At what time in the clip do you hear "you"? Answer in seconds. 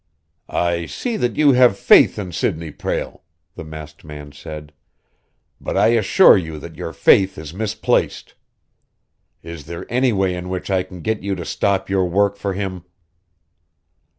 1.37-1.51, 6.35-6.57, 11.21-11.35